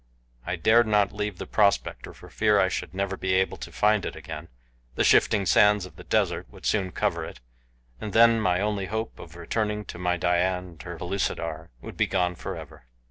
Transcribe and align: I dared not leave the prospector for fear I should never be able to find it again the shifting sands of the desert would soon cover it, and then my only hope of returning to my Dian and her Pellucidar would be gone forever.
I 0.47 0.55
dared 0.55 0.87
not 0.87 1.11
leave 1.13 1.37
the 1.37 1.45
prospector 1.45 2.11
for 2.11 2.27
fear 2.27 2.59
I 2.59 2.69
should 2.69 2.95
never 2.95 3.15
be 3.15 3.33
able 3.33 3.57
to 3.57 3.71
find 3.71 4.03
it 4.03 4.15
again 4.15 4.47
the 4.95 5.03
shifting 5.03 5.45
sands 5.45 5.85
of 5.85 5.95
the 5.95 6.03
desert 6.03 6.47
would 6.49 6.65
soon 6.65 6.91
cover 6.91 7.23
it, 7.23 7.39
and 7.99 8.11
then 8.11 8.41
my 8.41 8.61
only 8.61 8.87
hope 8.87 9.19
of 9.19 9.35
returning 9.35 9.85
to 9.85 9.99
my 9.99 10.17
Dian 10.17 10.65
and 10.65 10.81
her 10.81 10.97
Pellucidar 10.97 11.69
would 11.83 11.97
be 11.97 12.07
gone 12.07 12.33
forever. 12.33 12.85